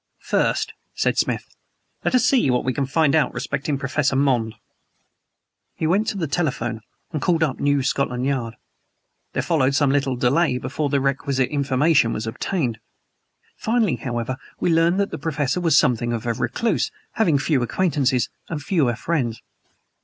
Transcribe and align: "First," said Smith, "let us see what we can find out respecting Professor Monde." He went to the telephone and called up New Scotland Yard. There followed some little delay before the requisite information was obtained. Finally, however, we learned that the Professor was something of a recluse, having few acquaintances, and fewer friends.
"First," 0.23 0.73
said 0.95 1.19
Smith, 1.19 1.45
"let 2.03 2.15
us 2.15 2.25
see 2.25 2.49
what 2.49 2.65
we 2.65 2.73
can 2.73 2.87
find 2.87 3.13
out 3.13 3.35
respecting 3.35 3.77
Professor 3.77 4.15
Monde." 4.15 4.55
He 5.75 5.85
went 5.85 6.07
to 6.07 6.17
the 6.17 6.25
telephone 6.25 6.81
and 7.11 7.21
called 7.21 7.43
up 7.43 7.59
New 7.59 7.83
Scotland 7.83 8.25
Yard. 8.25 8.55
There 9.33 9.43
followed 9.43 9.75
some 9.75 9.91
little 9.91 10.15
delay 10.15 10.57
before 10.57 10.89
the 10.89 10.99
requisite 10.99 11.49
information 11.49 12.13
was 12.13 12.25
obtained. 12.25 12.79
Finally, 13.55 13.97
however, 13.97 14.37
we 14.59 14.73
learned 14.73 14.99
that 14.99 15.11
the 15.11 15.19
Professor 15.19 15.61
was 15.61 15.77
something 15.77 16.13
of 16.13 16.25
a 16.25 16.33
recluse, 16.33 16.89
having 17.11 17.37
few 17.37 17.61
acquaintances, 17.61 18.27
and 18.49 18.59
fewer 18.63 18.95
friends. 18.95 19.39